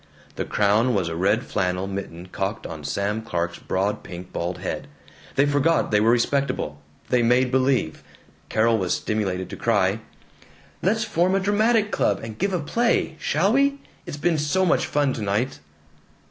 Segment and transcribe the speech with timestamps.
[0.35, 4.87] The crown was a red flannel mitten cocked on Sam Clark's broad pink bald head.
[5.35, 6.81] They forgot they were respectable.
[7.09, 8.01] They made believe.
[8.49, 9.99] Carol was stimulated to cry:
[10.81, 13.15] "Let's form a dramatic club and give a play!
[13.19, 13.77] Shall we?
[14.07, 15.59] It's been so much fun tonight!"